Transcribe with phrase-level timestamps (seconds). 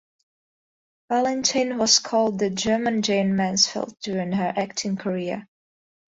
[1.11, 5.47] Valentin was called "the German Jayne Mansfield" during her acting career.